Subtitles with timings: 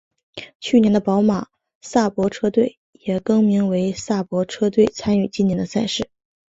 [0.59, 1.47] 去年的宝马
[1.83, 6.09] 萨伯车队也更名为萨伯车队参与今年的赛事。